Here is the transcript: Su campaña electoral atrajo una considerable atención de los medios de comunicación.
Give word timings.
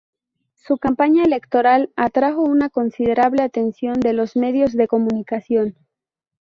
Su 0.55 0.77
campaña 0.79 1.21
electoral 1.25 1.91
atrajo 1.95 2.41
una 2.41 2.71
considerable 2.71 3.43
atención 3.43 3.99
de 3.99 4.13
los 4.13 4.35
medios 4.35 4.73
de 4.73 4.87
comunicación. 4.87 5.75